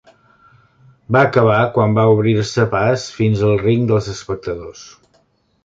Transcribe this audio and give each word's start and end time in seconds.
Va 1.15 1.21
acabar 1.25 1.57
quan 1.75 1.93
va 1.99 2.07
obrir-se 2.15 2.67
pas 2.73 3.05
fins 3.21 3.47
al 3.51 3.55
ring 3.67 3.87
dels 3.95 4.11
espectadors. 4.17 4.85